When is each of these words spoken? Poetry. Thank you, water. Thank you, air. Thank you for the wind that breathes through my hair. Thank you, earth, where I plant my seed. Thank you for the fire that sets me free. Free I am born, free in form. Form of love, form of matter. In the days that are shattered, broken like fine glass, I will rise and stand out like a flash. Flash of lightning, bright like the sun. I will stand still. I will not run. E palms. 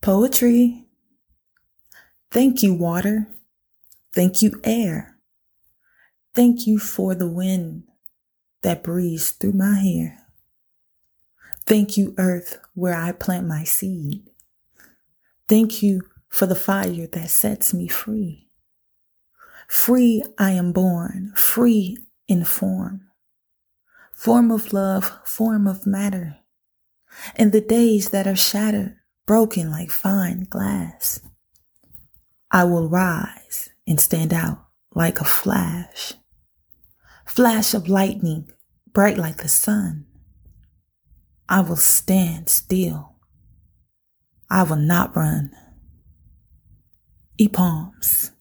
Poetry. 0.00 0.86
Thank 2.30 2.62
you, 2.62 2.72
water. 2.72 3.28
Thank 4.14 4.40
you, 4.40 4.58
air. 4.64 5.18
Thank 6.34 6.66
you 6.66 6.78
for 6.78 7.14
the 7.14 7.28
wind 7.28 7.84
that 8.62 8.82
breathes 8.82 9.30
through 9.30 9.52
my 9.52 9.74
hair. 9.74 10.26
Thank 11.66 11.98
you, 11.98 12.14
earth, 12.16 12.58
where 12.74 12.94
I 12.94 13.12
plant 13.12 13.46
my 13.46 13.64
seed. 13.64 14.22
Thank 15.48 15.82
you 15.82 16.00
for 16.30 16.46
the 16.46 16.56
fire 16.56 17.06
that 17.06 17.28
sets 17.28 17.74
me 17.74 17.86
free. 17.86 18.48
Free 19.68 20.22
I 20.38 20.52
am 20.52 20.72
born, 20.72 21.32
free 21.36 21.98
in 22.26 22.44
form. 22.44 23.02
Form 24.14 24.50
of 24.50 24.72
love, 24.72 25.18
form 25.24 25.66
of 25.66 25.86
matter. 25.86 26.38
In 27.36 27.50
the 27.50 27.60
days 27.60 28.10
that 28.10 28.26
are 28.26 28.36
shattered, 28.36 28.96
broken 29.30 29.70
like 29.70 29.92
fine 29.92 30.44
glass, 30.50 31.20
I 32.50 32.64
will 32.64 32.88
rise 32.88 33.70
and 33.86 34.00
stand 34.00 34.34
out 34.34 34.58
like 34.92 35.20
a 35.20 35.24
flash. 35.24 36.14
Flash 37.26 37.72
of 37.72 37.88
lightning, 37.88 38.50
bright 38.92 39.16
like 39.16 39.36
the 39.36 39.46
sun. 39.46 40.04
I 41.48 41.60
will 41.60 41.76
stand 41.76 42.48
still. 42.48 43.14
I 44.50 44.64
will 44.64 44.74
not 44.74 45.14
run. 45.14 45.52
E 47.38 47.46
palms. 47.46 48.32